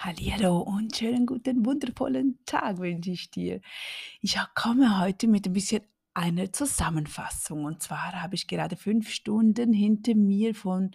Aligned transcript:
Hallihallo 0.00 0.60
und 0.60 0.96
schönen 0.96 1.26
guten, 1.26 1.66
wundervollen 1.66 2.38
Tag 2.46 2.78
wünsche 2.78 3.10
ich 3.10 3.32
dir. 3.32 3.60
Ich 4.20 4.38
komme 4.54 5.00
heute 5.00 5.26
mit 5.26 5.46
ein 5.46 5.52
bisschen 5.52 5.82
einer 6.14 6.52
Zusammenfassung. 6.52 7.64
Und 7.64 7.82
zwar 7.82 8.12
habe 8.12 8.36
ich 8.36 8.46
gerade 8.46 8.76
fünf 8.76 9.10
Stunden 9.10 9.72
hinter 9.72 10.14
mir 10.14 10.54
von 10.54 10.92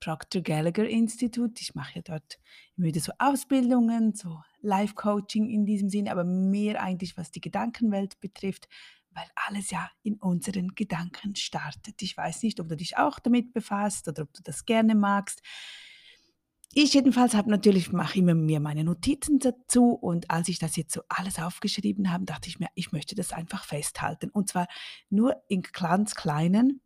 Proctor 0.00 0.42
Gallagher 0.42 0.86
Institut. 0.86 1.62
Ich 1.62 1.74
mache 1.74 1.92
ja 1.94 2.02
dort 2.02 2.38
immer 2.76 2.88
wieder 2.88 3.00
so 3.00 3.12
Ausbildungen, 3.18 4.12
so 4.12 4.42
Life-Coaching 4.60 5.48
in 5.48 5.64
diesem 5.64 5.88
Sinn, 5.88 6.06
aber 6.06 6.24
mehr 6.24 6.82
eigentlich, 6.82 7.16
was 7.16 7.30
die 7.30 7.40
Gedankenwelt 7.40 8.20
betrifft, 8.20 8.68
weil 9.12 9.24
alles 9.46 9.70
ja 9.70 9.90
in 10.02 10.16
unseren 10.16 10.74
Gedanken 10.74 11.36
startet. 11.36 12.02
Ich 12.02 12.18
weiß 12.18 12.42
nicht, 12.42 12.60
ob 12.60 12.68
du 12.68 12.76
dich 12.76 12.98
auch 12.98 13.18
damit 13.18 13.54
befasst 13.54 14.08
oder 14.08 14.24
ob 14.24 14.32
du 14.34 14.42
das 14.42 14.66
gerne 14.66 14.94
magst. 14.94 15.40
Ich 16.74 16.94
jedenfalls 16.94 17.34
habe 17.34 17.50
natürlich 17.50 17.92
mache 17.92 18.18
immer 18.18 18.34
mir 18.34 18.58
meine 18.58 18.82
Notizen 18.82 19.38
dazu 19.38 19.90
und 19.90 20.30
als 20.30 20.48
ich 20.48 20.58
das 20.58 20.74
jetzt 20.76 20.94
so 20.94 21.02
alles 21.10 21.38
aufgeschrieben 21.38 22.10
habe, 22.10 22.24
dachte 22.24 22.48
ich 22.48 22.60
mir, 22.60 22.68
ich 22.74 22.92
möchte 22.92 23.14
das 23.14 23.32
einfach 23.32 23.64
festhalten 23.64 24.30
und 24.30 24.48
zwar 24.48 24.66
nur 25.10 25.36
in 25.48 25.60
ganz 25.60 26.14
kleinen, 26.14 26.80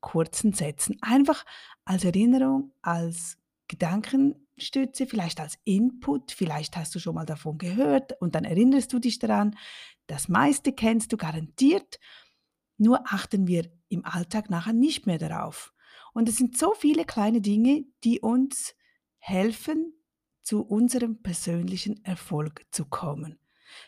kurzen 0.00 0.52
Sätzen. 0.52 0.96
Einfach 1.00 1.44
als 1.84 2.04
Erinnerung, 2.04 2.70
als 2.82 3.36
Gedankenstütze, 3.66 5.06
vielleicht 5.08 5.40
als 5.40 5.58
Input, 5.64 6.30
vielleicht 6.30 6.76
hast 6.76 6.94
du 6.94 7.00
schon 7.00 7.16
mal 7.16 7.26
davon 7.26 7.58
gehört 7.58 8.20
und 8.20 8.36
dann 8.36 8.44
erinnerst 8.44 8.92
du 8.92 9.00
dich 9.00 9.18
daran. 9.18 9.56
Das 10.06 10.28
meiste 10.28 10.72
kennst 10.72 11.12
du 11.12 11.16
garantiert, 11.16 11.98
nur 12.78 13.02
achten 13.06 13.48
wir 13.48 13.72
im 13.88 14.04
Alltag 14.04 14.50
nachher 14.50 14.72
nicht 14.72 15.06
mehr 15.06 15.18
darauf. 15.18 15.72
Und 16.12 16.28
es 16.28 16.36
sind 16.36 16.56
so 16.56 16.74
viele 16.74 17.04
kleine 17.04 17.40
Dinge, 17.40 17.84
die 18.04 18.20
uns 18.20 18.76
helfen, 19.22 19.94
zu 20.42 20.62
unserem 20.62 21.22
persönlichen 21.22 22.04
Erfolg 22.04 22.66
zu 22.72 22.84
kommen. 22.84 23.38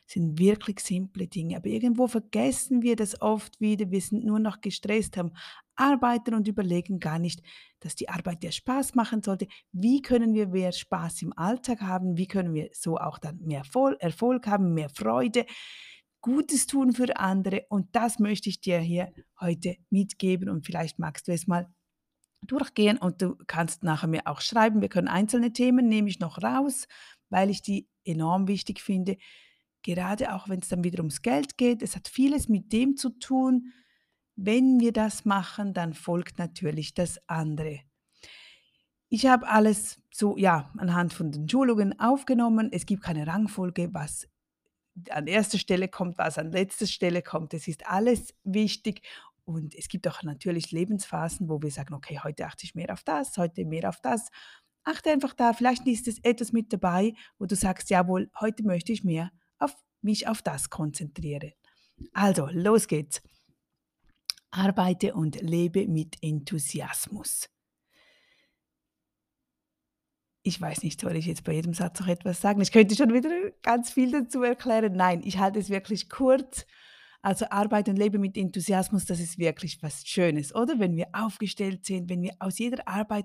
Das 0.06 0.14
sind 0.14 0.38
wirklich 0.38 0.80
simple 0.80 1.26
Dinge, 1.26 1.56
aber 1.56 1.66
irgendwo 1.66 2.06
vergessen 2.06 2.82
wir 2.82 2.96
das 2.96 3.20
oft 3.20 3.60
wieder. 3.60 3.90
Wir 3.90 4.00
sind 4.00 4.24
nur 4.24 4.38
noch 4.38 4.60
gestresst, 4.60 5.16
haben 5.16 5.32
arbeiten 5.76 6.34
und 6.34 6.48
überlegen 6.48 7.00
gar 7.00 7.18
nicht, 7.18 7.42
dass 7.80 7.96
die 7.96 8.08
Arbeit 8.08 8.44
ja 8.44 8.52
Spaß 8.52 8.94
machen 8.94 9.22
sollte. 9.22 9.46
Wie 9.72 10.00
können 10.00 10.32
wir 10.32 10.48
mehr 10.48 10.72
Spaß 10.72 11.22
im 11.22 11.36
Alltag 11.36 11.80
haben? 11.82 12.16
Wie 12.16 12.28
können 12.28 12.54
wir 12.54 12.70
so 12.72 12.96
auch 12.96 13.18
dann 13.18 13.40
mehr 13.40 13.64
Erfolg 13.98 14.46
haben, 14.46 14.72
mehr 14.72 14.88
Freude, 14.88 15.44
Gutes 16.20 16.66
tun 16.66 16.92
für 16.92 17.16
andere? 17.16 17.66
Und 17.68 17.94
das 17.94 18.20
möchte 18.20 18.48
ich 18.48 18.60
dir 18.60 18.78
hier 18.78 19.12
heute 19.40 19.76
mitgeben 19.90 20.48
und 20.48 20.64
vielleicht 20.64 20.98
magst 20.98 21.28
du 21.28 21.32
es 21.32 21.46
mal 21.46 21.68
durchgehen 22.46 22.98
und 22.98 23.22
du 23.22 23.36
kannst 23.46 23.82
nachher 23.82 24.08
mir 24.08 24.26
auch 24.26 24.40
schreiben. 24.40 24.80
Wir 24.80 24.88
können 24.88 25.08
einzelne 25.08 25.52
Themen 25.52 25.88
nehme 25.88 26.08
ich 26.08 26.20
noch 26.20 26.42
raus, 26.42 26.86
weil 27.30 27.50
ich 27.50 27.62
die 27.62 27.88
enorm 28.04 28.48
wichtig 28.48 28.80
finde. 28.80 29.16
Gerade 29.82 30.34
auch 30.34 30.48
wenn 30.48 30.60
es 30.60 30.68
dann 30.68 30.84
wieder 30.84 31.00
ums 31.00 31.22
Geld 31.22 31.58
geht. 31.58 31.82
Es 31.82 31.94
hat 31.96 32.08
vieles 32.08 32.48
mit 32.48 32.72
dem 32.72 32.96
zu 32.96 33.10
tun. 33.10 33.72
Wenn 34.36 34.80
wir 34.80 34.92
das 34.92 35.24
machen, 35.24 35.74
dann 35.74 35.94
folgt 35.94 36.38
natürlich 36.38 36.94
das 36.94 37.20
andere. 37.28 37.80
Ich 39.08 39.26
habe 39.26 39.46
alles 39.46 40.00
so, 40.10 40.36
ja, 40.36 40.72
anhand 40.78 41.12
von 41.12 41.30
den 41.30 41.48
Schulungen 41.48 41.98
aufgenommen. 42.00 42.70
Es 42.72 42.86
gibt 42.86 43.02
keine 43.02 43.26
Rangfolge, 43.26 43.92
was 43.92 44.28
an 45.10 45.26
erster 45.26 45.58
Stelle 45.58 45.88
kommt, 45.88 46.18
was 46.18 46.38
an 46.38 46.50
letzter 46.50 46.86
Stelle 46.86 47.22
kommt. 47.22 47.54
Es 47.54 47.68
ist 47.68 47.86
alles 47.86 48.34
wichtig 48.44 49.02
und 49.44 49.74
es 49.74 49.88
gibt 49.88 50.08
auch 50.08 50.22
natürlich 50.22 50.72
Lebensphasen, 50.72 51.48
wo 51.48 51.60
wir 51.60 51.70
sagen, 51.70 51.94
okay, 51.94 52.20
heute 52.22 52.46
achte 52.46 52.64
ich 52.64 52.74
mehr 52.74 52.92
auf 52.92 53.04
das, 53.04 53.36
heute 53.36 53.64
mehr 53.64 53.88
auf 53.88 54.00
das. 54.00 54.30
Achte 54.84 55.10
einfach 55.10 55.34
da, 55.34 55.52
vielleicht 55.52 55.86
ist 55.86 56.08
es 56.08 56.18
etwas 56.22 56.52
mit 56.52 56.72
dabei, 56.72 57.14
wo 57.38 57.46
du 57.46 57.54
sagst, 57.54 57.90
jawohl, 57.90 58.30
heute 58.40 58.64
möchte 58.64 58.92
ich 58.92 59.04
mehr 59.04 59.30
auf 59.58 59.74
mich 60.02 60.28
auf 60.28 60.42
das 60.42 60.70
konzentrieren. 60.70 61.52
Also, 62.12 62.48
los 62.50 62.88
geht's. 62.88 63.22
Arbeite 64.50 65.14
und 65.14 65.40
lebe 65.40 65.88
mit 65.88 66.16
Enthusiasmus. 66.22 67.48
Ich 70.42 70.60
weiß 70.60 70.82
nicht, 70.82 71.00
soll 71.00 71.16
ich 71.16 71.26
jetzt 71.26 71.44
bei 71.44 71.52
jedem 71.52 71.72
Satz 71.72 72.00
noch 72.00 72.06
etwas 72.06 72.40
sagen? 72.40 72.60
Ich 72.60 72.70
könnte 72.70 72.94
schon 72.94 73.14
wieder 73.14 73.30
ganz 73.62 73.90
viel 73.90 74.10
dazu 74.10 74.42
erklären. 74.42 74.94
Nein, 74.94 75.22
ich 75.24 75.38
halte 75.38 75.58
es 75.58 75.70
wirklich 75.70 76.10
kurz 76.10 76.66
also 77.24 77.46
Arbeit 77.48 77.88
und 77.88 77.96
Leben 77.96 78.20
mit 78.20 78.36
Enthusiasmus, 78.36 79.06
das 79.06 79.18
ist 79.18 79.38
wirklich 79.38 79.82
was 79.82 80.06
Schönes, 80.06 80.54
oder? 80.54 80.78
Wenn 80.78 80.94
wir 80.94 81.08
aufgestellt 81.14 81.86
sind, 81.86 82.10
wenn 82.10 82.20
wir 82.20 82.34
aus 82.38 82.58
jeder 82.58 82.86
Arbeit 82.86 83.24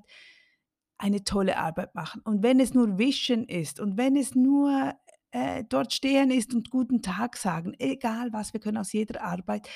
eine 0.97 1.25
tolle 1.25 1.57
Arbeit 1.57 1.95
machen. 1.95 2.21
Und 2.23 2.41
wenn 2.41 2.61
es 2.61 2.73
nur 2.73 2.97
Wischen 2.97 3.45
ist 3.45 3.79
und 3.81 3.97
wenn 3.97 4.15
es 4.15 4.35
nur 4.35 4.93
äh, 5.31 5.65
dort 5.67 5.91
stehen 5.91 6.31
ist 6.31 6.53
und 6.53 6.69
guten 6.69 7.01
Tag 7.01 7.35
sagen, 7.35 7.73
egal 7.77 8.31
was, 8.31 8.53
wir 8.53 8.61
können 8.61 8.77
aus 8.77 8.93
jeder 8.93 9.21
Arbeit 9.21 9.67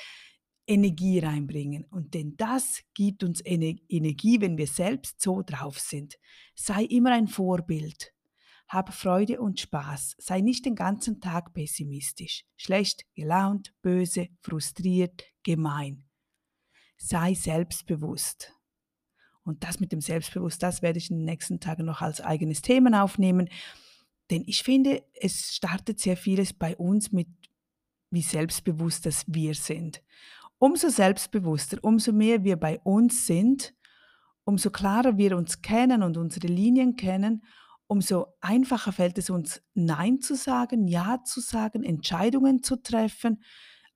Energie 0.67 1.19
reinbringen. 1.19 1.83
Und 1.89 2.13
denn 2.13 2.37
das 2.37 2.81
gibt 2.93 3.25
uns 3.25 3.41
Ener 3.41 3.75
Energie, 3.89 4.39
wenn 4.39 4.57
wir 4.57 4.67
selbst 4.67 5.21
so 5.21 5.41
drauf 5.45 5.79
sind. 5.79 6.15
Sei 6.55 6.85
immer 6.85 7.11
ein 7.11 7.27
Vorbild. 7.27 8.12
Hab 8.73 8.91
Freude 8.91 9.39
und 9.39 9.59
Spaß. 9.59 10.15
Sei 10.17 10.41
nicht 10.41 10.65
den 10.65 10.73
ganzen 10.73 11.21
Tag 11.21 11.53
pessimistisch, 11.53 12.43
schlecht, 12.55 13.05
gelaunt, 13.13 13.71
böse, 13.83 14.29
frustriert, 14.41 15.23
gemein. 15.43 16.05
Sei 16.97 17.35
selbstbewusst. 17.35 18.51
Und 19.43 19.63
das 19.63 19.79
mit 19.79 19.91
dem 19.91 20.01
Selbstbewusst, 20.01 20.63
das 20.63 20.81
werde 20.81 20.97
ich 20.97 21.11
in 21.11 21.17
den 21.17 21.25
nächsten 21.25 21.59
Tagen 21.59 21.85
noch 21.85 22.01
als 22.01 22.19
eigenes 22.19 22.63
Thema 22.63 23.03
aufnehmen. 23.03 23.47
Denn 24.31 24.43
ich 24.47 24.63
finde, 24.63 25.03
es 25.21 25.53
startet 25.53 25.99
sehr 25.99 26.17
vieles 26.17 26.51
bei 26.51 26.75
uns 26.75 27.11
mit, 27.11 27.27
wie 28.09 28.23
selbstbewusst 28.23 29.05
das 29.05 29.23
wir 29.27 29.53
sind. 29.53 30.01
Umso 30.57 30.89
selbstbewusster, 30.89 31.77
umso 31.83 32.11
mehr 32.11 32.43
wir 32.43 32.55
bei 32.55 32.79
uns 32.79 33.27
sind, 33.27 33.75
umso 34.45 34.71
klarer 34.71 35.15
wir 35.19 35.37
uns 35.37 35.61
kennen 35.61 36.01
und 36.01 36.17
unsere 36.17 36.47
Linien 36.47 36.95
kennen, 36.95 37.43
umso 37.87 38.27
einfacher 38.41 38.91
fällt 38.91 39.17
es 39.17 39.29
uns, 39.29 39.61
Nein 39.73 40.21
zu 40.21 40.35
sagen, 40.35 40.87
Ja 40.87 41.23
zu 41.23 41.41
sagen, 41.41 41.83
Entscheidungen 41.83 42.63
zu 42.63 42.77
treffen, 42.77 43.43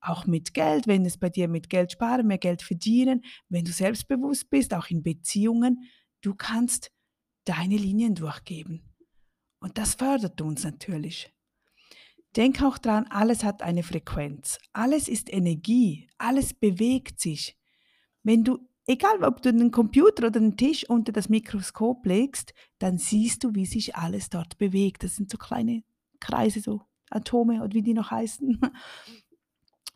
auch 0.00 0.26
mit 0.26 0.54
Geld, 0.54 0.86
wenn 0.86 1.04
es 1.04 1.18
bei 1.18 1.28
dir 1.28 1.48
mit 1.48 1.68
Geld 1.68 1.92
sparen, 1.92 2.26
mehr 2.26 2.38
Geld 2.38 2.62
verdienen, 2.62 3.22
wenn 3.48 3.64
du 3.64 3.72
selbstbewusst 3.72 4.50
bist, 4.50 4.74
auch 4.74 4.88
in 4.88 5.02
Beziehungen, 5.02 5.90
du 6.20 6.34
kannst 6.34 6.92
deine 7.44 7.76
Linien 7.76 8.14
durchgeben. 8.14 8.82
Und 9.60 9.78
das 9.78 9.94
fördert 9.94 10.40
uns 10.40 10.64
natürlich. 10.64 11.32
Denk 12.36 12.62
auch 12.62 12.78
dran, 12.78 13.06
alles 13.08 13.42
hat 13.42 13.62
eine 13.62 13.82
Frequenz. 13.82 14.58
Alles 14.72 15.08
ist 15.08 15.32
Energie. 15.32 16.08
Alles 16.18 16.54
bewegt 16.54 17.18
sich. 17.20 17.56
Wenn 18.22 18.44
du 18.44 18.67
Egal, 18.90 19.22
ob 19.22 19.42
du 19.42 19.50
einen 19.50 19.70
Computer 19.70 20.28
oder 20.28 20.40
einen 20.40 20.56
Tisch 20.56 20.88
unter 20.88 21.12
das 21.12 21.28
Mikroskop 21.28 22.06
legst, 22.06 22.54
dann 22.78 22.96
siehst 22.96 23.44
du, 23.44 23.54
wie 23.54 23.66
sich 23.66 23.96
alles 23.96 24.30
dort 24.30 24.56
bewegt. 24.56 25.04
Das 25.04 25.14
sind 25.14 25.30
so 25.30 25.36
kleine 25.36 25.82
Kreise, 26.20 26.60
so 26.60 26.80
Atome 27.10 27.62
oder 27.62 27.74
wie 27.74 27.82
die 27.82 27.94
noch 27.94 28.10
heißen. 28.10 28.58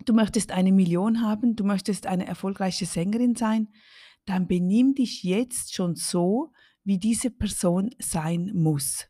Du 0.04 0.14
möchtest 0.14 0.50
eine 0.50 0.72
Million 0.72 1.22
haben, 1.22 1.54
du 1.54 1.62
möchtest 1.62 2.08
eine 2.08 2.26
erfolgreiche 2.26 2.86
Sängerin 2.86 3.36
sein, 3.36 3.68
dann 4.24 4.48
benimm 4.48 4.96
dich 4.96 5.22
jetzt 5.22 5.74
schon 5.74 5.94
so, 5.94 6.50
wie 6.82 6.98
diese 6.98 7.30
Person 7.30 7.90
sein 8.00 8.50
muss. 8.52 9.06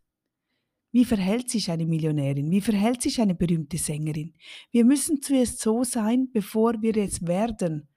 Wie 0.91 1.07
verhält 1.07 1.49
sich 1.49 1.71
eine 1.71 1.87
Millionärin? 1.87 2.51
Wie 2.51 2.61
verhält 2.61 3.01
sich 3.01 3.23
eine 3.23 3.35
berühmte 3.35 3.79
Sängerin? 3.79 4.35
Wir 4.71 4.85
müssen 4.85 5.23
zuerst 5.23 5.61
so 5.61 5.83
sein, 5.83 6.29
bevor 6.31 6.83
wir 6.83 6.95
es 6.99 7.27
werden. 7.27 7.89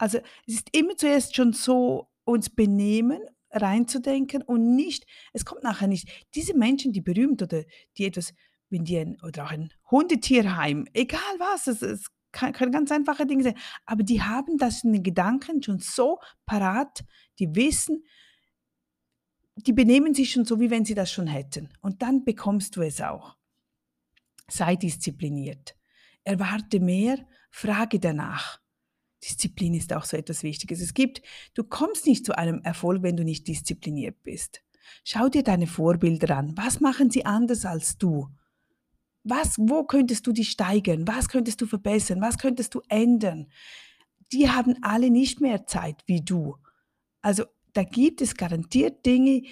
Also 0.00 0.18
es 0.46 0.54
ist 0.54 0.74
immer 0.74 0.96
zuerst 0.96 1.36
schon 1.36 1.52
so, 1.52 2.08
uns 2.24 2.48
benehmen, 2.48 3.20
reinzudenken 3.50 4.40
und 4.40 4.74
nicht, 4.74 5.04
es 5.34 5.44
kommt 5.44 5.62
nachher 5.62 5.88
nicht, 5.88 6.08
diese 6.34 6.56
Menschen, 6.56 6.92
die 6.92 7.02
berühmt 7.02 7.42
oder 7.42 7.64
die 7.98 8.06
etwas, 8.06 8.32
wenn 8.70 8.84
die 8.84 8.96
ein, 8.96 9.20
oder 9.22 9.44
auch 9.44 9.50
ein 9.50 9.74
Hundetierheim, 9.90 10.86
egal 10.94 11.20
was, 11.38 11.66
es, 11.66 11.82
es 11.82 12.06
kann, 12.32 12.54
können 12.54 12.72
ganz 12.72 12.90
einfache 12.90 13.26
Dinge 13.26 13.42
sein, 13.42 13.58
aber 13.84 14.02
die 14.02 14.22
haben 14.22 14.56
das 14.56 14.84
in 14.84 14.94
den 14.94 15.02
Gedanken 15.02 15.62
schon 15.62 15.80
so 15.80 16.18
parat, 16.46 17.04
die 17.38 17.54
wissen, 17.54 18.04
die 19.56 19.74
benehmen 19.74 20.14
sich 20.14 20.32
schon 20.32 20.46
so, 20.46 20.60
wie 20.60 20.70
wenn 20.70 20.86
sie 20.86 20.94
das 20.94 21.12
schon 21.12 21.26
hätten. 21.26 21.68
Und 21.82 22.00
dann 22.00 22.24
bekommst 22.24 22.76
du 22.76 22.80
es 22.80 23.02
auch. 23.02 23.36
Sei 24.48 24.76
diszipliniert. 24.76 25.76
Erwarte 26.24 26.80
mehr, 26.80 27.18
frage 27.50 28.00
danach. 28.00 28.60
Disziplin 29.22 29.74
ist 29.74 29.92
auch 29.92 30.04
so 30.04 30.16
etwas 30.16 30.42
Wichtiges. 30.42 30.80
Es 30.80 30.94
gibt, 30.94 31.22
du 31.54 31.64
kommst 31.64 32.06
nicht 32.06 32.24
zu 32.24 32.36
einem 32.36 32.62
Erfolg, 32.62 33.02
wenn 33.02 33.16
du 33.16 33.24
nicht 33.24 33.46
diszipliniert 33.48 34.22
bist. 34.22 34.62
Schau 35.04 35.28
dir 35.28 35.42
deine 35.42 35.66
Vorbilder 35.66 36.36
an. 36.36 36.56
Was 36.56 36.80
machen 36.80 37.10
sie 37.10 37.26
anders 37.26 37.64
als 37.64 37.98
du? 37.98 38.28
Was, 39.22 39.58
wo 39.58 39.84
könntest 39.84 40.26
du 40.26 40.32
dich 40.32 40.50
steigern? 40.50 41.06
Was 41.06 41.28
könntest 41.28 41.60
du 41.60 41.66
verbessern? 41.66 42.20
Was 42.20 42.38
könntest 42.38 42.74
du 42.74 42.80
ändern? 42.88 43.48
Die 44.32 44.48
haben 44.48 44.76
alle 44.82 45.10
nicht 45.10 45.40
mehr 45.40 45.66
Zeit 45.66 46.02
wie 46.06 46.22
du. 46.22 46.56
Also 47.20 47.44
da 47.72 47.82
gibt 47.82 48.22
es 48.22 48.34
garantiert 48.34 49.04
Dinge, 49.04 49.42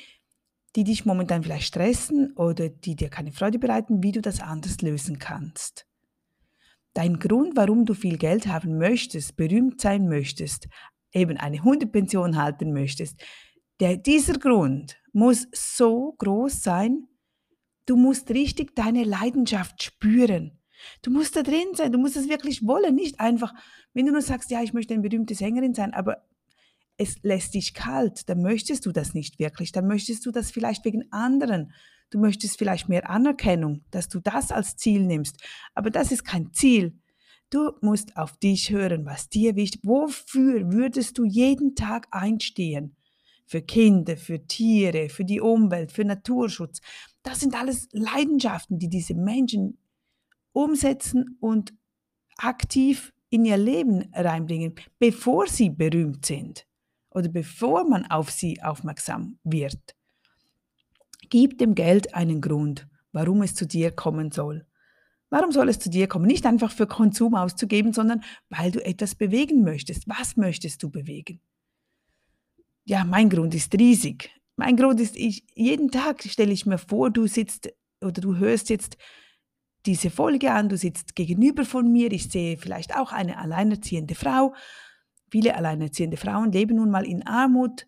die 0.77 0.85
dich 0.85 1.05
momentan 1.05 1.43
vielleicht 1.43 1.67
stressen 1.67 2.33
oder 2.37 2.69
die 2.69 2.97
dir 2.97 3.09
keine 3.09 3.33
Freude 3.33 3.59
bereiten, 3.59 4.03
wie 4.03 4.13
du 4.13 4.21
das 4.21 4.41
anders 4.41 4.81
lösen 4.81 5.19
kannst. 5.19 5.88
Dein 6.95 7.19
Grund, 7.19 7.57
warum 7.57 7.85
du 7.85 7.95
viel 7.95 8.19
Geld 8.19 8.47
haben 8.47 8.79
möchtest, 8.79 9.37
berühmt 9.37 9.81
sein 9.81 10.09
möchtest, 10.09 10.69
eben 11.13 11.37
eine 11.37 11.63
Hundepension 11.63 12.37
halten 12.37 12.73
möchtest, 12.73 13.21
der, 13.81 13.97
dieser 13.97 14.39
Grund 14.39 14.97
muss 15.13 15.47
so 15.53 16.15
groß 16.19 16.63
sein, 16.63 17.07
du 17.87 17.97
musst 17.97 18.31
richtig 18.31 18.75
deine 18.75 19.05
Leidenschaft 19.05 19.83
spüren. 19.83 20.59
Du 21.03 21.11
musst 21.11 21.37
da 21.37 21.43
drin 21.43 21.75
sein, 21.75 21.93
du 21.93 21.99
musst 21.99 22.17
es 22.17 22.29
wirklich 22.29 22.67
wollen, 22.67 22.95
nicht 22.95 23.21
einfach, 23.21 23.55
wenn 23.95 24.07
du 24.07 24.13
nur 24.13 24.23
sagst, 24.23 24.51
ja, 24.51 24.63
ich 24.63 24.73
möchte 24.73 24.95
eine 24.95 25.03
berühmte 25.03 25.35
Sängerin 25.35 25.75
sein, 25.75 25.93
aber 25.93 26.25
es 26.97 27.23
lässt 27.23 27.55
dich 27.55 27.75
kalt, 27.75 28.29
dann 28.29 28.43
möchtest 28.43 28.87
du 28.87 28.93
das 28.93 29.15
nicht 29.15 29.39
wirklich, 29.39 29.73
dann 29.73 29.87
möchtest 29.87 30.27
du 30.27 30.31
das 30.31 30.51
vielleicht 30.51 30.85
wegen 30.85 31.11
anderen. 31.13 31.73
Du 32.11 32.19
möchtest 32.19 32.59
vielleicht 32.59 32.89
mehr 32.89 33.09
Anerkennung, 33.11 33.85
dass 33.91 34.09
du 34.09 34.21
das 34.21 34.51
als 34.51 34.77
Ziel 34.77 35.05
nimmst, 35.05 35.37
aber 35.75 35.91
das 35.91 36.11
ist 36.11 36.25
kein 36.25 36.53
Ziel. 36.53 36.99
Du 37.51 37.73
musst 37.81 38.17
auf 38.17 38.37
dich 38.37 38.71
hören, 38.71 39.07
was 39.07 39.29
dir 39.29 39.57
wichtig, 39.57 39.81
wofür 39.85 40.73
würdest 40.73 41.19
du 41.19 41.25
jeden 41.25 41.75
Tag 41.75 42.07
einstehen? 42.11 42.97
Für 43.47 43.63
Kinder, 43.63 44.19
für 44.19 44.47
Tiere, 44.47 45.09
für 45.09 45.25
die 45.25 45.41
Umwelt, 45.41 45.93
für 45.93 46.05
Naturschutz. 46.05 46.81
Das 47.23 47.41
sind 47.41 47.55
alles 47.55 47.89
Leidenschaften, 47.93 48.79
die 48.79 48.89
diese 48.89 49.15
Menschen 49.15 49.79
umsetzen 50.53 51.39
und 51.41 51.73
aktiv 52.37 53.13
in 53.31 53.45
ihr 53.45 53.57
Leben 53.57 54.11
reinbringen, 54.13 54.75
bevor 54.99 55.47
sie 55.47 55.71
berühmt 55.71 56.27
sind 56.27 56.67
oder 57.11 57.29
bevor 57.29 57.89
man 57.89 58.07
auf 58.07 58.31
sie 58.31 58.63
aufmerksam 58.63 59.39
wird. 59.45 59.98
Gib 61.29 61.59
dem 61.59 61.75
Geld 61.75 62.15
einen 62.15 62.41
Grund, 62.41 62.87
warum 63.13 63.43
es 63.43 63.55
zu 63.55 63.67
dir 63.67 63.91
kommen 63.91 64.31
soll. 64.31 64.67
Warum 65.31 65.53
soll 65.53 65.69
es 65.69 65.79
zu 65.79 65.91
dir 65.91 66.07
kommen? 66.07 66.27
Nicht 66.27 66.47
einfach 66.47 66.73
für 66.73 66.87
Konsum 66.87 67.35
auszugeben, 67.35 67.93
sondern 67.93 68.23
weil 68.49 68.71
du 68.71 68.85
etwas 68.85 69.15
bewegen 69.15 69.63
möchtest. 69.63 70.09
Was 70.09 70.37
möchtest 70.37 70.83
du 70.83 70.91
bewegen? 70.91 71.41
Ja, 72.85 73.05
mein 73.05 73.29
Grund 73.29 73.55
ist 73.55 73.75
riesig. 73.75 74.31
Mein 74.57 74.77
Grund 74.77 75.01
ist, 75.01 75.17
ich, 75.17 75.45
jeden 75.55 75.91
Tag 75.91 76.23
stelle 76.23 76.53
ich 76.53 76.65
mir 76.65 76.79
vor, 76.79 77.11
du 77.11 77.27
sitzt 77.27 77.71
oder 78.01 78.21
du 78.21 78.37
hörst 78.37 78.71
jetzt 78.71 78.97
diese 79.85 80.11
Folge 80.11 80.51
an, 80.53 80.69
du 80.69 80.77
sitzt 80.77 81.15
gegenüber 81.15 81.65
von 81.65 81.93
mir, 81.93 82.11
ich 82.13 82.31
sehe 82.31 82.57
vielleicht 82.57 82.97
auch 82.97 83.13
eine 83.13 83.39
alleinerziehende 83.39 84.15
Frau 84.15 84.55
Viele 85.31 85.57
alleinerziehende 85.57 86.17
Frauen 86.17 86.53
leben 86.53 86.77
nun 86.77 86.91
mal 86.91 87.07
in 87.07 87.27
Armut 87.27 87.87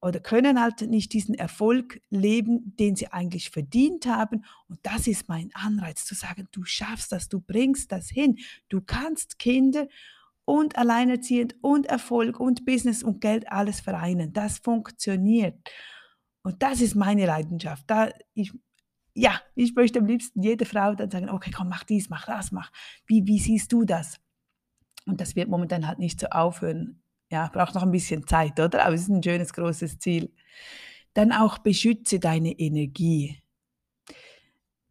oder 0.00 0.20
können 0.20 0.60
halt 0.60 0.82
nicht 0.82 1.12
diesen 1.12 1.34
Erfolg 1.34 2.00
leben, 2.10 2.76
den 2.76 2.96
sie 2.96 3.12
eigentlich 3.12 3.50
verdient 3.50 4.06
haben. 4.06 4.44
Und 4.68 4.78
das 4.82 5.06
ist 5.06 5.28
mein 5.28 5.50
Anreiz 5.54 6.04
zu 6.04 6.14
sagen, 6.14 6.48
du 6.52 6.64
schaffst 6.64 7.12
das, 7.12 7.28
du 7.28 7.40
bringst 7.40 7.92
das 7.92 8.08
hin, 8.08 8.38
du 8.68 8.80
kannst 8.80 9.38
Kinder 9.38 9.88
und 10.44 10.78
alleinerziehend 10.78 11.56
und 11.60 11.86
Erfolg 11.86 12.38
und 12.38 12.64
Business 12.64 13.02
und 13.02 13.20
Geld 13.20 13.50
alles 13.50 13.80
vereinen. 13.80 14.32
Das 14.32 14.58
funktioniert. 14.58 15.58
Und 16.42 16.62
das 16.62 16.80
ist 16.80 16.94
meine 16.94 17.26
Leidenschaft. 17.26 17.84
Da 17.88 18.10
ich, 18.34 18.52
ja, 19.14 19.40
ich 19.56 19.74
möchte 19.74 19.98
am 19.98 20.06
liebsten 20.06 20.42
jede 20.42 20.64
Frau 20.64 20.94
dann 20.94 21.10
sagen, 21.10 21.30
okay, 21.30 21.50
komm, 21.50 21.68
mach 21.68 21.82
dies, 21.82 22.08
mach 22.08 22.26
das, 22.26 22.52
mach. 22.52 22.70
Wie, 23.06 23.26
wie 23.26 23.40
siehst 23.40 23.72
du 23.72 23.84
das? 23.84 24.20
Und 25.06 25.20
das 25.20 25.34
wird 25.34 25.48
momentan 25.48 25.86
halt 25.88 25.98
nicht 25.98 26.20
so 26.20 26.28
aufhören. 26.28 27.02
Ja, 27.30 27.48
braucht 27.52 27.74
noch 27.74 27.82
ein 27.82 27.90
bisschen 27.90 28.26
Zeit, 28.26 28.58
oder? 28.60 28.84
Aber 28.84 28.94
es 28.94 29.02
ist 29.02 29.08
ein 29.08 29.22
schönes, 29.22 29.52
großes 29.52 29.98
Ziel. 29.98 30.32
Dann 31.14 31.32
auch 31.32 31.58
beschütze 31.58 32.20
deine 32.20 32.52
Energie. 32.52 33.42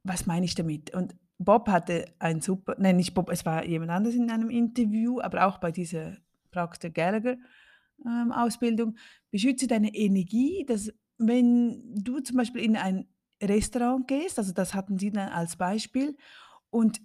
Was 0.04 0.26
meine 0.26 0.46
ich 0.46 0.56
damit? 0.56 0.94
Und 0.94 1.16
Bob 1.38 1.68
hatte 1.68 2.06
ein 2.20 2.42
super, 2.42 2.76
nein, 2.78 2.98
nicht 2.98 3.14
Bob, 3.14 3.30
es 3.30 3.46
war 3.46 3.66
jemand 3.66 3.92
anderes 3.92 4.16
in 4.16 4.30
einem 4.30 4.50
Interview, 4.50 5.20
aber 5.20 5.48
auch 5.48 5.58
bei 5.58 5.72
dieser 5.72 6.18
Proctor 6.52 6.92
Gallagher 6.92 7.38
ähm, 8.06 8.32
Ausbildung. 8.32 8.98
Beschütze 9.32 9.68
deine 9.68 9.94
Energie, 9.94 10.66
dass 10.66 10.92
wenn 11.18 11.82
du 11.96 12.20
zum 12.20 12.38
Beispiel 12.38 12.62
in 12.64 12.76
ein 12.76 13.08
Restaurant 13.42 14.08
gehst, 14.08 14.38
also 14.38 14.54
das 14.54 14.74
hatten 14.74 14.98
sie 14.98 15.12
dann 15.12 15.30
als 15.30 15.56
Beispiel, 15.56 16.18
und 16.70 17.02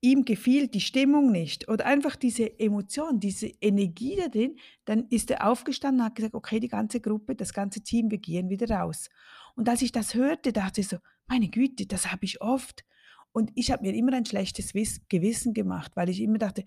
ihm 0.00 0.24
gefiel 0.24 0.68
die 0.68 0.80
Stimmung 0.80 1.32
nicht 1.32 1.68
oder 1.68 1.86
einfach 1.86 2.16
diese 2.16 2.58
Emotion, 2.60 3.18
diese 3.18 3.48
Energie 3.60 4.16
da 4.16 4.28
drin, 4.28 4.56
dann 4.84 5.06
ist 5.08 5.30
er 5.30 5.48
aufgestanden 5.48 6.00
und 6.00 6.06
hat 6.06 6.14
gesagt, 6.14 6.34
okay, 6.34 6.60
die 6.60 6.68
ganze 6.68 7.00
Gruppe, 7.00 7.34
das 7.34 7.52
ganze 7.52 7.82
Team, 7.82 8.10
wir 8.10 8.18
gehen 8.18 8.48
wieder 8.48 8.70
raus. 8.70 9.08
Und 9.56 9.68
als 9.68 9.82
ich 9.82 9.90
das 9.90 10.14
hörte, 10.14 10.52
dachte 10.52 10.80
ich 10.80 10.88
so, 10.88 10.98
meine 11.26 11.48
Güte, 11.48 11.86
das 11.86 12.12
habe 12.12 12.24
ich 12.24 12.40
oft. 12.40 12.84
Und 13.32 13.50
ich 13.54 13.70
habe 13.70 13.82
mir 13.82 13.94
immer 13.94 14.12
ein 14.12 14.24
schlechtes 14.24 14.72
Gewissen 15.08 15.52
gemacht, 15.52 15.92
weil 15.96 16.08
ich 16.08 16.20
immer 16.20 16.38
dachte, 16.38 16.64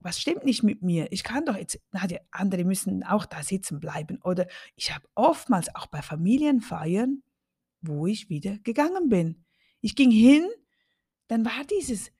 was 0.00 0.20
stimmt 0.20 0.44
nicht 0.44 0.62
mit 0.62 0.82
mir? 0.82 1.10
Ich 1.10 1.24
kann 1.24 1.46
doch 1.46 1.56
jetzt, 1.56 1.80
na, 1.90 2.06
die 2.06 2.18
andere 2.30 2.64
müssen 2.64 3.02
auch 3.02 3.26
da 3.26 3.42
sitzen 3.42 3.80
bleiben. 3.80 4.20
Oder 4.22 4.46
ich 4.76 4.94
habe 4.94 5.08
oftmals 5.14 5.74
auch 5.74 5.86
bei 5.86 6.02
Familienfeiern, 6.02 7.22
wo 7.80 8.06
ich 8.06 8.28
wieder 8.28 8.58
gegangen 8.58 9.08
bin. 9.08 9.44
Ich 9.80 9.96
ging 9.96 10.10
hin, 10.10 10.46
dann 11.28 11.44
war 11.44 11.64
dieses, 11.64 12.12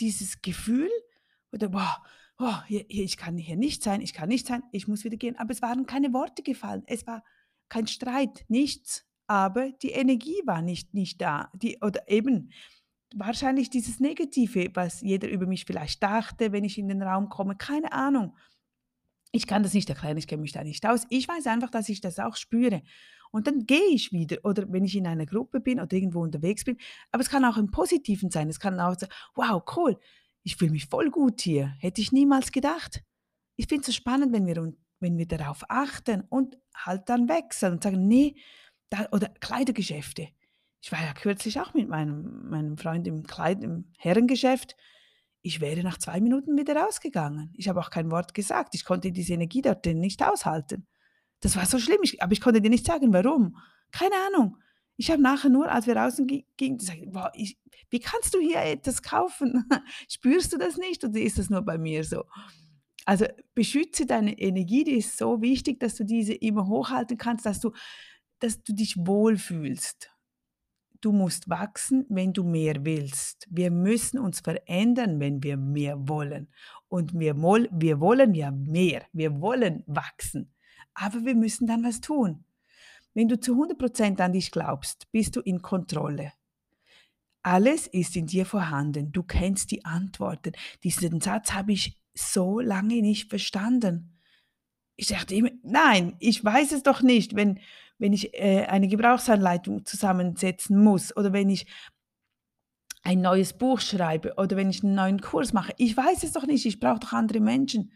dieses 0.00 0.42
Gefühl, 0.42 0.90
oder 1.52 1.68
boah, 1.68 2.02
oh, 2.38 2.62
hier, 2.66 2.84
hier, 2.88 3.04
ich 3.04 3.16
kann 3.16 3.36
hier 3.36 3.56
nicht 3.56 3.82
sein, 3.82 4.00
ich 4.00 4.14
kann 4.14 4.28
nicht 4.28 4.46
sein, 4.46 4.62
ich 4.72 4.88
muss 4.88 5.04
wieder 5.04 5.16
gehen. 5.16 5.36
Aber 5.36 5.52
es 5.52 5.62
waren 5.62 5.86
keine 5.86 6.12
Worte 6.12 6.42
gefallen, 6.42 6.82
es 6.86 7.06
war 7.06 7.22
kein 7.68 7.86
Streit, 7.86 8.44
nichts. 8.48 9.06
Aber 9.26 9.70
die 9.70 9.90
Energie 9.90 10.42
war 10.44 10.60
nicht, 10.60 10.92
nicht 10.92 11.20
da. 11.20 11.50
Die, 11.54 11.78
oder 11.80 12.08
eben 12.08 12.50
wahrscheinlich 13.14 13.70
dieses 13.70 14.00
Negative, 14.00 14.70
was 14.74 15.02
jeder 15.02 15.28
über 15.28 15.46
mich 15.46 15.64
vielleicht 15.64 16.02
dachte, 16.02 16.52
wenn 16.52 16.64
ich 16.64 16.78
in 16.78 16.88
den 16.88 17.02
Raum 17.02 17.28
komme, 17.28 17.56
keine 17.56 17.92
Ahnung. 17.92 18.36
Ich 19.32 19.46
kann 19.46 19.62
das 19.62 19.74
nicht 19.74 19.88
erklären, 19.88 20.16
ich 20.16 20.26
kenne 20.26 20.42
mich 20.42 20.52
da 20.52 20.64
nicht 20.64 20.84
aus. 20.84 21.06
Ich 21.10 21.28
weiß 21.28 21.46
einfach, 21.46 21.70
dass 21.70 21.88
ich 21.88 22.00
das 22.00 22.18
auch 22.18 22.34
spüre. 22.34 22.82
Und 23.30 23.46
dann 23.46 23.66
gehe 23.66 23.88
ich 23.92 24.12
wieder. 24.12 24.38
Oder 24.44 24.70
wenn 24.72 24.84
ich 24.84 24.96
in 24.96 25.06
einer 25.06 25.26
Gruppe 25.26 25.60
bin 25.60 25.80
oder 25.80 25.92
irgendwo 25.92 26.22
unterwegs 26.22 26.64
bin. 26.64 26.76
Aber 27.12 27.22
es 27.22 27.30
kann 27.30 27.44
auch 27.44 27.56
im 27.56 27.70
Positiven 27.70 28.30
sein. 28.30 28.48
Es 28.48 28.60
kann 28.60 28.80
auch 28.80 28.98
sein, 28.98 29.10
wow, 29.34 29.62
cool, 29.76 29.98
ich 30.42 30.56
fühle 30.56 30.72
mich 30.72 30.86
voll 30.86 31.10
gut 31.10 31.40
hier. 31.40 31.74
Hätte 31.78 32.00
ich 32.00 32.12
niemals 32.12 32.52
gedacht. 32.52 33.02
Ich 33.56 33.66
finde 33.66 33.82
es 33.82 33.86
so 33.86 33.92
spannend, 33.92 34.32
wenn 34.32 34.46
wir, 34.46 34.72
wenn 35.00 35.18
wir 35.18 35.26
darauf 35.26 35.64
achten 35.68 36.22
und 36.28 36.58
halt 36.74 37.08
dann 37.08 37.28
wechseln 37.28 37.74
und 37.74 37.82
sagen, 37.82 38.08
nee, 38.08 38.36
da, 38.88 39.06
oder 39.12 39.28
Kleidergeschäfte. 39.40 40.28
Ich 40.82 40.90
war 40.92 41.00
ja 41.00 41.12
kürzlich 41.12 41.60
auch 41.60 41.74
mit 41.74 41.88
meinem, 41.88 42.48
meinem 42.48 42.78
Freund 42.78 43.06
im 43.06 43.26
Kleid, 43.26 43.62
im 43.62 43.92
Herrengeschäft. 43.98 44.76
Ich 45.42 45.60
wäre 45.60 45.82
nach 45.82 45.98
zwei 45.98 46.20
Minuten 46.20 46.56
wieder 46.56 46.74
rausgegangen. 46.76 47.52
Ich 47.54 47.68
habe 47.68 47.80
auch 47.80 47.90
kein 47.90 48.10
Wort 48.10 48.34
gesagt. 48.34 48.74
Ich 48.74 48.84
konnte 48.84 49.12
diese 49.12 49.34
Energie 49.34 49.62
dort 49.62 49.84
nicht 49.86 50.22
aushalten. 50.22 50.86
Das 51.40 51.56
war 51.56 51.66
so 51.66 51.78
schlimm, 51.78 52.00
ich, 52.02 52.22
aber 52.22 52.32
ich 52.32 52.40
konnte 52.40 52.60
dir 52.60 52.70
nicht 52.70 52.86
sagen, 52.86 53.12
warum. 53.12 53.56
Keine 53.90 54.14
Ahnung. 54.26 54.56
Ich 54.96 55.10
habe 55.10 55.22
nachher 55.22 55.48
nur, 55.48 55.70
als 55.70 55.86
wir 55.86 55.96
raus 55.96 56.20
gingen, 56.56 56.78
gesagt, 56.78 57.00
boah, 57.10 57.32
ich, 57.34 57.58
wie 57.88 58.00
kannst 58.00 58.34
du 58.34 58.38
hier 58.40 58.60
etwas 58.60 59.02
kaufen? 59.02 59.64
Spürst 60.08 60.52
du 60.52 60.58
das 60.58 60.76
nicht 60.76 61.02
oder 61.02 61.18
ist 61.18 61.38
das 61.38 61.48
nur 61.48 61.62
bei 61.62 61.78
mir 61.78 62.04
so? 62.04 62.24
Also 63.06 63.26
beschütze 63.54 64.04
deine 64.04 64.38
Energie, 64.38 64.84
die 64.84 64.98
ist 64.98 65.16
so 65.16 65.40
wichtig, 65.40 65.80
dass 65.80 65.96
du 65.96 66.04
diese 66.04 66.34
immer 66.34 66.66
hochhalten 66.66 67.16
kannst, 67.16 67.46
dass 67.46 67.60
du, 67.60 67.72
dass 68.40 68.62
du 68.62 68.74
dich 68.74 68.94
wohlfühlst. 68.98 70.10
Du 71.00 71.12
musst 71.12 71.48
wachsen, 71.48 72.04
wenn 72.10 72.34
du 72.34 72.44
mehr 72.44 72.84
willst. 72.84 73.46
Wir 73.50 73.70
müssen 73.70 74.18
uns 74.18 74.40
verändern, 74.40 75.18
wenn 75.18 75.42
wir 75.42 75.56
mehr 75.56 76.08
wollen. 76.08 76.52
Und 76.88 77.18
wir, 77.18 77.36
wir 77.36 78.00
wollen 78.00 78.34
ja 78.34 78.50
mehr. 78.50 79.06
Wir 79.14 79.40
wollen 79.40 79.82
wachsen. 79.86 80.52
Aber 80.94 81.24
wir 81.24 81.34
müssen 81.34 81.66
dann 81.66 81.84
was 81.84 82.00
tun. 82.00 82.44
Wenn 83.14 83.28
du 83.28 83.40
zu 83.40 83.54
100% 83.54 84.20
an 84.20 84.32
dich 84.32 84.50
glaubst, 84.50 85.10
bist 85.10 85.36
du 85.36 85.40
in 85.40 85.62
Kontrolle. 85.62 86.32
Alles 87.42 87.86
ist 87.86 88.16
in 88.16 88.26
dir 88.26 88.44
vorhanden. 88.44 89.12
Du 89.12 89.22
kennst 89.22 89.70
die 89.70 89.84
Antworten. 89.84 90.52
Diesen 90.84 91.20
Satz 91.20 91.52
habe 91.52 91.72
ich 91.72 91.98
so 92.14 92.60
lange 92.60 93.00
nicht 93.00 93.30
verstanden. 93.30 94.18
Ich 94.96 95.06
dachte 95.06 95.34
immer, 95.34 95.50
nein, 95.62 96.14
ich 96.18 96.44
weiß 96.44 96.72
es 96.72 96.82
doch 96.82 97.00
nicht, 97.00 97.34
wenn, 97.34 97.58
wenn 97.98 98.12
ich 98.12 98.34
äh, 98.34 98.66
eine 98.66 98.88
Gebrauchsanleitung 98.88 99.86
zusammensetzen 99.86 100.82
muss 100.82 101.16
oder 101.16 101.32
wenn 101.32 101.48
ich 101.48 101.66
ein 103.02 103.22
neues 103.22 103.54
Buch 103.54 103.80
schreibe 103.80 104.34
oder 104.36 104.56
wenn 104.56 104.68
ich 104.68 104.84
einen 104.84 104.94
neuen 104.94 105.20
Kurs 105.22 105.54
mache. 105.54 105.72
Ich 105.78 105.96
weiß 105.96 106.22
es 106.22 106.32
doch 106.32 106.46
nicht, 106.46 106.66
ich 106.66 106.80
brauche 106.80 107.00
doch 107.00 107.12
andere 107.12 107.40
Menschen. 107.40 107.92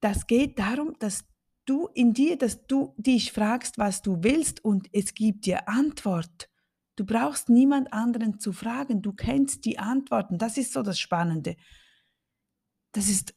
Das 0.00 0.28
geht 0.28 0.58
darum, 0.60 0.94
dass 1.00 1.24
du 1.64 1.88
in 1.94 2.12
dir, 2.12 2.36
dass 2.36 2.66
du 2.66 2.94
dich 2.96 3.32
fragst, 3.32 3.78
was 3.78 4.02
du 4.02 4.22
willst 4.22 4.64
und 4.64 4.88
es 4.92 5.14
gibt 5.14 5.46
dir 5.46 5.68
Antwort. 5.68 6.50
Du 6.96 7.04
brauchst 7.04 7.48
niemand 7.48 7.92
anderen 7.92 8.38
zu 8.38 8.52
fragen, 8.52 9.02
du 9.02 9.12
kennst 9.12 9.64
die 9.64 9.78
Antworten. 9.78 10.38
Das 10.38 10.56
ist 10.56 10.72
so 10.72 10.82
das 10.82 10.98
Spannende. 10.98 11.56
Das 12.92 13.08
ist 13.08 13.34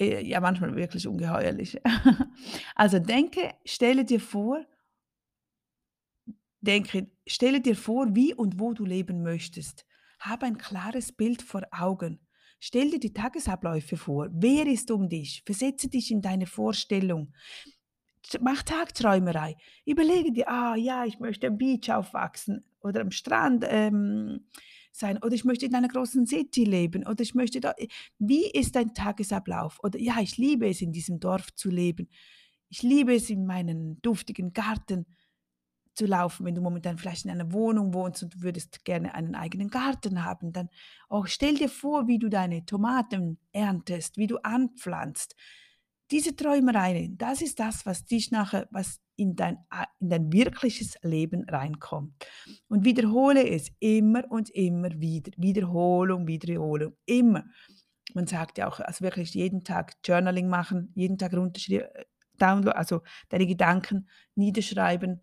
äh, 0.00 0.24
ja 0.24 0.40
manchmal 0.40 0.74
wirklich 0.74 1.06
ungeheuerlich. 1.06 1.80
also 2.74 2.98
denke, 2.98 3.54
stelle 3.64 4.04
dir 4.04 4.20
vor, 4.20 4.64
denke, 6.60 7.10
stelle 7.26 7.60
dir 7.60 7.76
vor, 7.76 8.14
wie 8.14 8.34
und 8.34 8.58
wo 8.58 8.72
du 8.72 8.84
leben 8.84 9.22
möchtest. 9.22 9.86
Habe 10.18 10.46
ein 10.46 10.58
klares 10.58 11.12
Bild 11.12 11.42
vor 11.42 11.62
Augen. 11.70 12.25
Stell 12.58 12.90
dir 12.90 13.00
die 13.00 13.12
Tagesabläufe 13.12 13.96
vor. 13.96 14.28
Wer 14.32 14.66
ist 14.66 14.90
um 14.90 15.08
dich? 15.08 15.42
Versetze 15.44 15.88
dich 15.88 16.10
in 16.10 16.22
deine 16.22 16.46
Vorstellung. 16.46 17.32
Mach 18.40 18.62
Tagträumerei. 18.62 19.56
Überlege 19.84 20.32
dir, 20.32 20.48
ah 20.48 20.74
ja, 20.74 21.04
ich 21.04 21.20
möchte 21.20 21.46
am 21.46 21.58
Beach 21.58 21.90
aufwachsen 21.92 22.64
oder 22.80 23.02
am 23.02 23.10
Strand 23.10 23.64
ähm, 23.68 24.46
sein 24.90 25.22
oder 25.22 25.34
ich 25.34 25.44
möchte 25.44 25.66
in 25.66 25.74
einer 25.74 25.88
großen 25.88 26.26
City 26.26 26.64
leben 26.64 27.06
oder 27.06 27.20
ich 27.20 27.34
möchte 27.34 27.60
da. 27.60 27.74
Wie 28.18 28.50
ist 28.50 28.74
dein 28.74 28.94
Tagesablauf? 28.94 29.78
Oder 29.82 30.00
ja, 30.00 30.18
ich 30.20 30.38
liebe 30.38 30.68
es, 30.68 30.80
in 30.80 30.92
diesem 30.92 31.20
Dorf 31.20 31.54
zu 31.54 31.70
leben. 31.70 32.08
Ich 32.68 32.82
liebe 32.82 33.14
es, 33.14 33.30
in 33.30 33.46
meinen 33.46 34.00
duftigen 34.02 34.52
Garten 34.52 35.06
zu 35.96 36.06
laufen, 36.06 36.46
wenn 36.46 36.54
du 36.54 36.60
momentan 36.60 36.98
vielleicht 36.98 37.24
in 37.24 37.30
einer 37.30 37.52
Wohnung 37.52 37.94
wohnst 37.94 38.22
und 38.22 38.34
du 38.34 38.42
würdest 38.42 38.84
gerne 38.84 39.14
einen 39.14 39.34
eigenen 39.34 39.68
Garten 39.68 40.24
haben, 40.24 40.52
dann 40.52 40.68
auch 41.08 41.26
stell 41.26 41.54
dir 41.56 41.68
vor, 41.68 42.06
wie 42.06 42.18
du 42.18 42.28
deine 42.28 42.64
Tomaten 42.64 43.38
erntest, 43.52 44.16
wie 44.16 44.26
du 44.26 44.38
anpflanzt. 44.38 45.34
Diese 46.10 46.36
Träumereien, 46.36 47.18
das 47.18 47.42
ist 47.42 47.58
das, 47.58 47.84
was 47.84 48.04
dich 48.04 48.30
nachher, 48.30 48.68
was 48.70 49.00
in 49.16 49.34
dein, 49.34 49.58
in 49.98 50.10
dein 50.10 50.32
wirkliches 50.32 50.96
Leben 51.02 51.44
reinkommt. 51.48 52.12
Und 52.68 52.84
wiederhole 52.84 53.48
es 53.48 53.72
immer 53.80 54.30
und 54.30 54.50
immer 54.50 55.00
wieder. 55.00 55.32
Wiederholung, 55.36 56.28
Wiederholung, 56.28 56.92
immer. 57.06 57.44
Man 58.14 58.26
sagt 58.26 58.58
ja 58.58 58.68
auch, 58.68 58.78
also 58.80 59.02
wirklich 59.02 59.34
jeden 59.34 59.64
Tag 59.64 59.94
Journaling 60.04 60.48
machen, 60.48 60.92
jeden 60.94 61.18
Tag 61.18 61.32
runterschreiben, 61.34 61.88
äh, 62.38 62.70
also 62.70 63.02
deine 63.30 63.46
Gedanken 63.46 64.08
niederschreiben, 64.36 65.20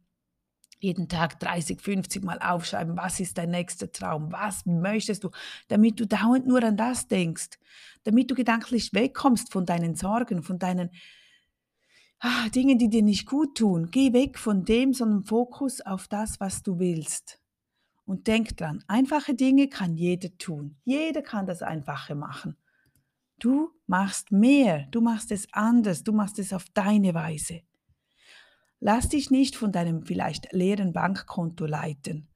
jeden 0.84 1.08
Tag 1.08 1.40
30, 1.40 1.82
50 1.82 2.24
Mal 2.24 2.40
aufschreiben, 2.40 2.98
was 2.98 3.20
ist 3.20 3.38
dein 3.38 3.52
nächster 3.52 3.92
Traum, 3.92 4.32
was 4.32 4.66
möchtest 4.66 5.24
du, 5.24 5.32
damit 5.70 6.00
du 6.00 6.06
dauernd 6.06 6.46
nur 6.46 6.64
an 6.64 6.78
das 6.78 7.08
denkst, 7.08 7.58
damit 8.04 8.30
du 8.30 8.36
gedanklich 8.36 8.94
wegkommst 8.94 9.52
von 9.52 9.66
deinen 9.66 9.96
Sorgen, 9.96 10.44
von 10.44 10.60
deinen 10.60 10.92
ah, 12.20 12.50
Dingen, 12.50 12.78
die 12.78 12.90
dir 12.90 13.02
nicht 13.02 13.28
gut 13.28 13.58
tun. 13.58 13.90
Geh 13.92 14.14
weg 14.14 14.38
von 14.38 14.66
dem, 14.66 14.94
sondern 14.94 15.24
Fokus 15.24 15.82
auf 15.82 16.08
das, 16.08 16.40
was 16.40 16.64
du 16.64 16.80
willst. 16.80 17.40
Und 18.06 18.28
denk 18.28 18.58
dran, 18.58 18.84
einfache 18.88 19.34
Dinge 19.34 19.70
kann 19.70 19.96
jeder 19.96 20.38
tun. 20.38 20.76
Jeder 20.84 21.22
kann 21.22 21.46
das 21.46 21.62
Einfache 21.62 22.16
machen. 22.16 22.58
Du 23.40 23.72
machst 23.88 24.32
mehr, 24.32 24.88
du 24.92 25.02
machst 25.02 25.32
es 25.32 25.48
anders, 25.54 26.04
du 26.04 26.12
machst 26.12 26.40
es 26.40 26.54
auf 26.54 26.66
deine 26.74 27.14
Weise. 27.14 27.62
Lass 28.86 29.08
dich 29.08 29.32
nicht 29.32 29.56
von 29.56 29.72
deinem 29.72 30.06
vielleicht 30.06 30.52
leeren 30.52 30.92
Bankkonto 30.92 31.66
leiten. 31.66 32.28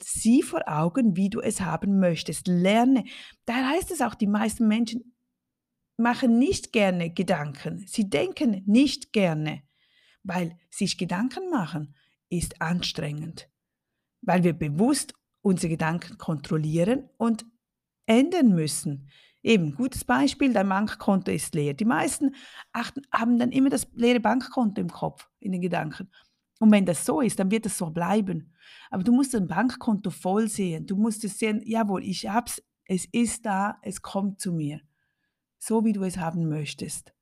Sieh 0.00 0.42
vor 0.42 0.62
Augen, 0.66 1.14
wie 1.14 1.28
du 1.28 1.40
es 1.40 1.60
haben 1.60 2.00
möchtest. 2.00 2.48
Lerne. 2.48 3.04
Da 3.44 3.68
heißt 3.68 3.90
es 3.90 4.00
auch, 4.00 4.14
die 4.14 4.26
meisten 4.26 4.66
Menschen 4.66 5.14
machen 5.98 6.38
nicht 6.38 6.72
gerne 6.72 7.12
Gedanken. 7.12 7.86
Sie 7.86 8.08
denken 8.08 8.62
nicht 8.64 9.12
gerne, 9.12 9.62
weil 10.22 10.56
sich 10.70 10.96
Gedanken 10.96 11.50
machen 11.50 11.94
ist 12.30 12.62
anstrengend, 12.62 13.50
weil 14.22 14.42
wir 14.42 14.54
bewusst 14.54 15.12
unsere 15.42 15.68
Gedanken 15.68 16.16
kontrollieren 16.16 17.10
und 17.18 17.44
ändern 18.06 18.54
müssen. 18.54 19.10
Eben, 19.44 19.74
gutes 19.74 20.04
Beispiel, 20.04 20.54
dein 20.54 20.70
Bankkonto 20.70 21.30
ist 21.30 21.54
leer. 21.54 21.74
Die 21.74 21.84
meisten 21.84 22.34
achten, 22.72 23.02
haben 23.12 23.38
dann 23.38 23.52
immer 23.52 23.68
das 23.68 23.86
leere 23.92 24.18
Bankkonto 24.18 24.80
im 24.80 24.88
Kopf, 24.88 25.28
in 25.38 25.52
den 25.52 25.60
Gedanken. 25.60 26.10
Und 26.60 26.72
wenn 26.72 26.86
das 26.86 27.04
so 27.04 27.20
ist, 27.20 27.38
dann 27.38 27.50
wird 27.50 27.66
es 27.66 27.76
so 27.76 27.90
bleiben. 27.90 28.54
Aber 28.90 29.04
du 29.04 29.12
musst 29.12 29.34
dein 29.34 29.46
Bankkonto 29.46 30.08
voll 30.08 30.48
sehen. 30.48 30.86
Du 30.86 30.96
musst 30.96 31.24
es 31.24 31.38
sehen, 31.38 31.60
jawohl, 31.62 32.02
ich 32.02 32.26
hab's, 32.26 32.62
es 32.86 33.04
ist 33.04 33.44
da, 33.44 33.76
es 33.82 34.00
kommt 34.00 34.40
zu 34.40 34.50
mir. 34.50 34.80
So 35.58 35.84
wie 35.84 35.92
du 35.92 36.04
es 36.04 36.16
haben 36.16 36.48
möchtest. 36.48 37.12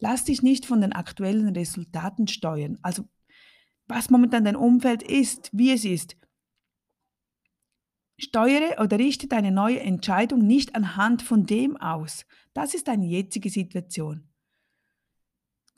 Lass 0.00 0.24
dich 0.24 0.42
nicht 0.42 0.66
von 0.66 0.80
den 0.80 0.92
aktuellen 0.92 1.54
Resultaten 1.54 2.26
steuern. 2.26 2.78
Also, 2.82 3.04
was 3.86 4.10
momentan 4.10 4.44
dein 4.44 4.56
Umfeld 4.56 5.04
ist, 5.04 5.50
wie 5.52 5.70
es 5.70 5.84
ist. 5.84 6.16
Steuere 8.20 8.82
oder 8.82 8.98
richte 8.98 9.26
deine 9.28 9.50
neue 9.50 9.80
Entscheidung 9.80 10.46
nicht 10.46 10.74
anhand 10.74 11.22
von 11.22 11.46
dem 11.46 11.76
aus. 11.78 12.26
Das 12.52 12.74
ist 12.74 12.88
deine 12.88 13.06
jetzige 13.06 13.48
Situation. 13.50 14.28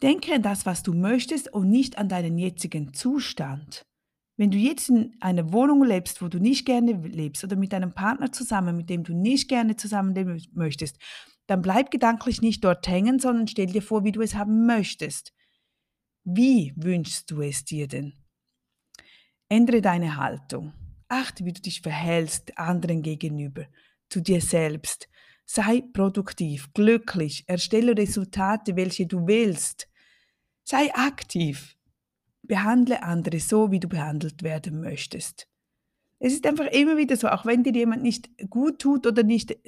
Denke 0.03 0.35
an 0.35 0.43
das, 0.43 0.67
was 0.67 0.83
du 0.83 0.93
möchtest 0.93 1.53
und 1.53 1.71
nicht 1.71 1.99
an 1.99 2.09
deinen 2.09 2.37
jetzigen 2.37 2.93
Zustand. 2.93 3.87
Wenn 4.37 4.51
du 4.51 4.59
jetzt 4.59 4.89
in 4.89 5.15
einer 5.21 5.53
Wohnung 5.53 5.85
lebst, 5.85 6.21
wo 6.21 6.27
du 6.27 6.39
nicht 6.39 6.67
gerne 6.67 6.93
lebst 6.93 7.45
oder 7.45 7.55
mit 7.55 7.73
einem 7.73 7.93
Partner 7.93 8.33
zusammen, 8.33 8.77
mit 8.77 8.91
dem 8.91 9.05
du 9.05 9.15
nicht 9.15 9.49
gerne 9.49 9.77
zusammenleben 9.77 10.43
möchtest, 10.53 10.99
dann 11.47 11.63
bleib 11.63 11.91
gedanklich 11.93 12.41
nicht 12.41 12.65
dort 12.65 12.89
hängen, 12.89 13.21
sondern 13.21 13.47
stell 13.47 13.67
dir 13.67 13.83
vor, 13.83 14.03
wie 14.05 14.13
du 14.13 14.21
es 14.21 14.35
haben 14.35 14.67
möchtest. 14.67 15.33
Wie 16.25 16.73
wünschst 16.77 17.31
du 17.31 17.41
es 17.41 17.65
dir 17.65 17.87
denn? 17.87 18.15
Ändere 19.49 19.83
deine 19.83 20.17
Haltung. 20.17 20.73
Achte, 21.13 21.45
wie 21.45 21.53
du 21.53 21.61
dich 21.61 21.83
verhältst 21.83 22.57
anderen 22.57 23.03
gegenüber, 23.03 23.67
zu 24.09 24.23
dir 24.23 24.41
selbst. 24.41 25.11
Sei 25.45 25.83
produktiv, 25.93 26.73
glücklich, 26.73 27.45
erstelle 27.47 27.95
Resultate, 27.95 28.77
welche 28.77 29.07
du 29.07 29.27
willst. 29.27 29.89
Sei 30.65 30.91
aktiv. 30.95 31.77
Behandle 32.43 33.03
andere 33.03 33.41
so, 33.41 33.71
wie 33.71 33.79
du 33.79 33.89
behandelt 33.89 34.43
werden 34.43 34.81
möchtest. 34.81 35.49
Es 36.19 36.33
ist 36.33 36.47
einfach 36.47 36.69
immer 36.69 36.97
wieder 36.97 37.19
so, 37.19 37.29
auch 37.29 37.45
wenn 37.45 37.63
dir 37.63 37.75
jemand 37.75 38.03
nicht 38.03 38.31
gut 38.49 38.79
tut 38.79 39.07
oder 39.07 39.23
nicht 39.23 39.51
äh, 39.51 39.59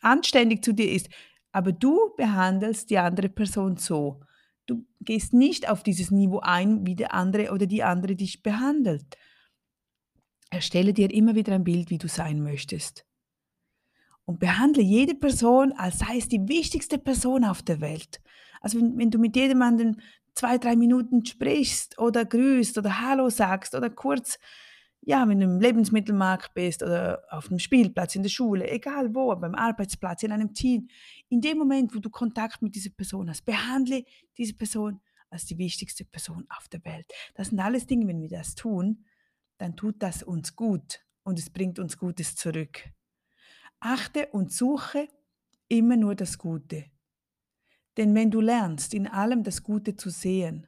anständig 0.00 0.62
zu 0.62 0.72
dir 0.72 0.92
ist, 0.92 1.08
aber 1.50 1.72
du 1.72 2.14
behandelst 2.16 2.90
die 2.90 2.98
andere 2.98 3.28
Person 3.28 3.78
so. 3.78 4.20
Du 4.66 4.86
gehst 5.00 5.32
nicht 5.32 5.68
auf 5.68 5.82
dieses 5.82 6.12
Niveau 6.12 6.38
ein, 6.38 6.86
wie 6.86 6.94
der 6.94 7.14
andere 7.14 7.50
oder 7.50 7.66
die 7.66 7.82
andere 7.82 8.14
dich 8.14 8.44
behandelt. 8.44 9.16
Erstelle 10.50 10.92
dir 10.92 11.12
immer 11.12 11.34
wieder 11.34 11.54
ein 11.54 11.64
Bild, 11.64 11.90
wie 11.90 11.98
du 11.98 12.08
sein 12.08 12.42
möchtest. 12.42 13.04
Und 14.24 14.40
behandle 14.40 14.82
jede 14.82 15.14
Person, 15.14 15.72
als 15.72 16.00
sei 16.00 16.18
es 16.18 16.28
die 16.28 16.48
wichtigste 16.48 16.98
Person 16.98 17.44
auf 17.44 17.62
der 17.62 17.80
Welt. 17.80 18.20
Also 18.60 18.78
wenn, 18.78 18.98
wenn 18.98 19.10
du 19.10 19.18
mit 19.18 19.36
jemandem 19.36 19.96
zwei, 20.34 20.58
drei 20.58 20.76
Minuten 20.76 21.24
sprichst 21.24 21.98
oder 21.98 22.24
grüßt 22.24 22.78
oder 22.78 23.00
Hallo 23.00 23.28
sagst 23.30 23.74
oder 23.74 23.90
kurz, 23.90 24.38
ja, 25.00 25.26
wenn 25.28 25.40
du 25.40 25.44
im 25.44 25.60
Lebensmittelmarkt 25.60 26.54
bist 26.54 26.82
oder 26.82 27.22
auf 27.30 27.48
dem 27.48 27.58
Spielplatz, 27.58 28.14
in 28.14 28.22
der 28.22 28.30
Schule, 28.30 28.68
egal 28.68 29.14
wo, 29.14 29.34
beim 29.36 29.54
Arbeitsplatz, 29.54 30.22
in 30.22 30.32
einem 30.32 30.52
Team, 30.52 30.88
in 31.28 31.40
dem 31.40 31.58
Moment, 31.58 31.94
wo 31.94 31.98
du 31.98 32.10
Kontakt 32.10 32.62
mit 32.62 32.74
dieser 32.74 32.90
Person 32.90 33.28
hast, 33.30 33.44
behandle 33.44 34.04
diese 34.36 34.54
Person 34.54 35.00
als 35.30 35.44
die 35.44 35.58
wichtigste 35.58 36.04
Person 36.04 36.46
auf 36.48 36.68
der 36.68 36.84
Welt. 36.84 37.06
Das 37.34 37.48
sind 37.48 37.60
alles 37.60 37.86
Dinge, 37.86 38.06
wenn 38.06 38.20
wir 38.20 38.28
das 38.28 38.54
tun, 38.54 39.04
dann 39.58 39.76
tut 39.76 40.02
das 40.02 40.22
uns 40.22 40.56
gut 40.56 41.04
und 41.24 41.38
es 41.38 41.50
bringt 41.50 41.78
uns 41.78 41.98
Gutes 41.98 42.34
zurück. 42.36 42.90
Achte 43.80 44.28
und 44.28 44.52
suche 44.52 45.08
immer 45.68 45.96
nur 45.96 46.14
das 46.14 46.38
Gute. 46.38 46.86
Denn 47.96 48.14
wenn 48.14 48.30
du 48.30 48.40
lernst, 48.40 48.94
in 48.94 49.06
allem 49.06 49.42
das 49.42 49.62
Gute 49.62 49.96
zu 49.96 50.10
sehen, 50.10 50.66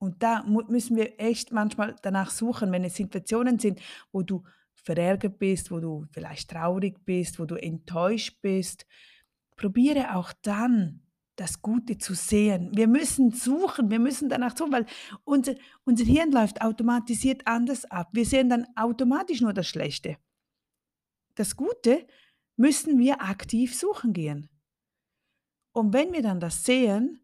und 0.00 0.22
da 0.22 0.44
müssen 0.44 0.96
wir 0.96 1.18
echt 1.18 1.50
manchmal 1.50 1.96
danach 2.02 2.30
suchen, 2.30 2.70
wenn 2.70 2.84
es 2.84 2.94
Situationen 2.94 3.58
sind, 3.58 3.80
wo 4.12 4.22
du 4.22 4.44
verärgert 4.74 5.38
bist, 5.38 5.70
wo 5.70 5.80
du 5.80 6.06
vielleicht 6.12 6.50
traurig 6.50 7.04
bist, 7.04 7.40
wo 7.40 7.46
du 7.46 7.56
enttäuscht 7.56 8.40
bist, 8.40 8.86
probiere 9.56 10.14
auch 10.14 10.32
dann 10.42 11.07
das 11.38 11.62
Gute 11.62 11.98
zu 11.98 12.14
sehen. 12.14 12.70
Wir 12.74 12.88
müssen 12.88 13.30
suchen, 13.30 13.90
wir 13.90 14.00
müssen 14.00 14.28
danach 14.28 14.56
suchen, 14.56 14.72
weil 14.72 14.86
unser, 15.24 15.54
unser 15.84 16.04
Hirn 16.04 16.32
läuft 16.32 16.60
automatisiert 16.60 17.46
anders 17.46 17.84
ab. 17.84 18.08
Wir 18.12 18.26
sehen 18.26 18.50
dann 18.50 18.66
automatisch 18.74 19.40
nur 19.40 19.52
das 19.52 19.68
Schlechte. 19.68 20.16
Das 21.36 21.54
Gute 21.54 22.06
müssen 22.56 22.98
wir 22.98 23.22
aktiv 23.22 23.78
suchen 23.78 24.12
gehen. 24.12 24.48
Und 25.70 25.92
wenn 25.92 26.12
wir 26.12 26.22
dann 26.22 26.40
das 26.40 26.64
sehen, 26.64 27.20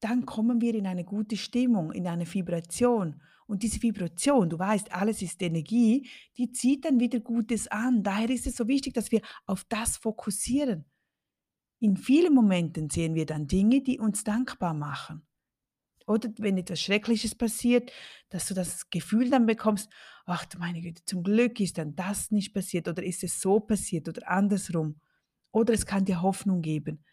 dann 0.00 0.24
kommen 0.24 0.62
wir 0.62 0.74
in 0.74 0.86
eine 0.86 1.04
gute 1.04 1.36
Stimmung, 1.36 1.92
in 1.92 2.06
eine 2.06 2.32
Vibration. 2.32 3.20
Und 3.46 3.62
diese 3.62 3.82
Vibration, 3.82 4.48
du 4.48 4.58
weißt, 4.58 4.92
alles 4.92 5.20
ist 5.20 5.42
Energie, 5.42 6.08
die 6.38 6.50
zieht 6.52 6.86
dann 6.86 7.00
wieder 7.00 7.20
Gutes 7.20 7.68
an. 7.68 8.02
Daher 8.02 8.30
ist 8.30 8.46
es 8.46 8.56
so 8.56 8.66
wichtig, 8.66 8.94
dass 8.94 9.12
wir 9.12 9.20
auf 9.44 9.64
das 9.64 9.98
fokussieren. 9.98 10.86
In 11.80 11.96
vielen 11.96 12.34
Momenten 12.34 12.90
sehen 12.90 13.14
wir 13.14 13.26
dann 13.26 13.46
Dinge, 13.46 13.82
die 13.82 13.98
uns 13.98 14.24
dankbar 14.24 14.74
machen. 14.74 15.26
Oder 16.06 16.30
wenn 16.38 16.56
etwas 16.56 16.80
Schreckliches 16.80 17.34
passiert, 17.34 17.92
dass 18.30 18.48
du 18.48 18.54
das 18.54 18.88
Gefühl 18.88 19.28
dann 19.28 19.44
bekommst, 19.44 19.90
ach 20.24 20.46
du 20.46 20.58
meine 20.58 20.80
Güte, 20.80 21.04
zum 21.04 21.22
Glück 21.22 21.60
ist 21.60 21.76
dann 21.76 21.94
das 21.94 22.30
nicht 22.30 22.54
passiert 22.54 22.88
oder 22.88 23.02
ist 23.02 23.22
es 23.22 23.40
so 23.40 23.60
passiert 23.60 24.08
oder 24.08 24.28
andersrum. 24.28 25.00
Oder 25.52 25.74
es 25.74 25.84
kann 25.84 26.06
dir 26.06 26.22
Hoffnung 26.22 26.62
geben. 26.62 27.04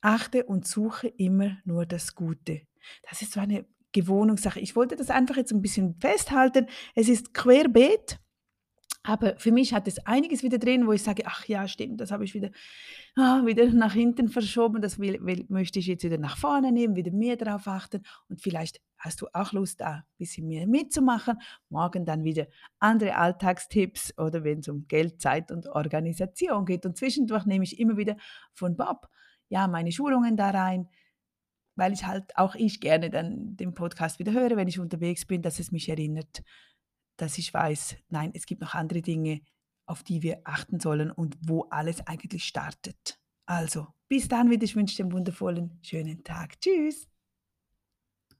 Achte 0.00 0.44
und 0.44 0.66
suche 0.66 1.08
immer 1.08 1.58
nur 1.64 1.84
das 1.86 2.14
Gute. 2.14 2.62
Das 3.08 3.20
ist 3.20 3.32
so 3.32 3.40
eine 3.40 3.66
Gewohnungssache. 3.92 4.60
Ich 4.60 4.74
wollte 4.74 4.96
das 4.96 5.10
einfach 5.10 5.36
jetzt 5.36 5.52
ein 5.52 5.62
bisschen 5.62 5.98
festhalten. 6.00 6.66
Es 6.94 7.08
ist 7.08 7.34
querbeet. 7.34 8.18
Aber 9.06 9.36
für 9.38 9.52
mich 9.52 9.72
hat 9.72 9.86
es 9.86 10.04
einiges 10.04 10.42
wieder 10.42 10.58
drin, 10.58 10.88
wo 10.88 10.92
ich 10.92 11.02
sage, 11.02 11.22
ach 11.26 11.44
ja, 11.46 11.68
stimmt, 11.68 12.00
das 12.00 12.10
habe 12.10 12.24
ich 12.24 12.34
wieder, 12.34 12.50
ah, 13.14 13.46
wieder 13.46 13.66
nach 13.70 13.92
hinten 13.92 14.28
verschoben, 14.28 14.82
das 14.82 14.98
will, 14.98 15.24
will, 15.24 15.46
möchte 15.48 15.78
ich 15.78 15.86
jetzt 15.86 16.02
wieder 16.02 16.18
nach 16.18 16.36
vorne 16.36 16.72
nehmen, 16.72 16.96
wieder 16.96 17.12
mehr 17.12 17.36
darauf 17.36 17.68
achten 17.68 18.02
und 18.28 18.40
vielleicht 18.40 18.80
hast 18.98 19.20
du 19.20 19.28
auch 19.32 19.52
Lust, 19.52 19.80
da 19.80 19.92
ein 19.92 20.02
bisschen 20.18 20.48
mehr 20.48 20.66
mitzumachen. 20.66 21.38
Morgen 21.68 22.04
dann 22.04 22.24
wieder 22.24 22.48
andere 22.80 23.14
Alltagstipps 23.14 24.18
oder 24.18 24.42
wenn 24.42 24.58
es 24.58 24.68
um 24.68 24.88
Geld, 24.88 25.20
Zeit 25.20 25.52
und 25.52 25.68
Organisation 25.68 26.64
geht. 26.64 26.84
Und 26.84 26.96
zwischendurch 26.96 27.46
nehme 27.46 27.62
ich 27.62 27.78
immer 27.78 27.96
wieder 27.96 28.16
von 28.54 28.76
Bob, 28.76 29.08
ja, 29.48 29.68
meine 29.68 29.92
Schulungen 29.92 30.36
da 30.36 30.50
rein, 30.50 30.88
weil 31.76 31.92
ich 31.92 32.06
halt 32.06 32.36
auch 32.36 32.56
ich 32.56 32.80
gerne 32.80 33.08
dann 33.10 33.56
den 33.56 33.72
Podcast 33.72 34.18
wieder 34.18 34.32
höre, 34.32 34.56
wenn 34.56 34.66
ich 34.66 34.80
unterwegs 34.80 35.26
bin, 35.26 35.42
dass 35.42 35.60
es 35.60 35.70
mich 35.70 35.88
erinnert, 35.88 36.42
dass 37.16 37.38
ich 37.38 37.52
weiß, 37.52 37.96
nein, 38.08 38.30
es 38.34 38.46
gibt 38.46 38.60
noch 38.60 38.74
andere 38.74 39.02
Dinge, 39.02 39.40
auf 39.86 40.02
die 40.02 40.22
wir 40.22 40.40
achten 40.44 40.80
sollen 40.80 41.10
und 41.10 41.36
wo 41.40 41.62
alles 41.70 42.06
eigentlich 42.06 42.44
startet. 42.44 43.20
Also, 43.46 43.86
bis 44.08 44.28
dann 44.28 44.50
wieder. 44.50 44.64
Ich 44.64 44.76
wünsche 44.76 44.96
dir 44.96 45.04
einen 45.04 45.12
wundervollen, 45.12 45.78
schönen 45.82 46.24
Tag. 46.24 46.60
Tschüss. 46.60 47.08